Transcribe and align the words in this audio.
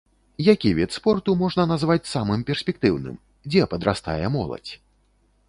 Які 0.53 0.69
від 0.77 0.95
спорту 0.97 1.35
можна 1.43 1.65
назваць 1.73 2.07
самым 2.13 2.47
перспектыўным, 2.49 3.21
дзе 3.51 3.69
падрастае 3.75 4.25
моладзь? 4.39 4.71